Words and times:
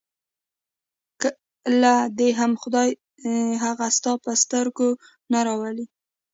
کله 1.21 1.93
دې 2.17 2.29
هم 2.39 2.51
خدای 2.61 2.89
هغه 3.63 3.85
ستا 3.97 4.11
په 4.23 4.31
سترګو 4.43 4.89
کې 4.97 4.99
نه 5.31 5.39
راولي. 5.47 5.85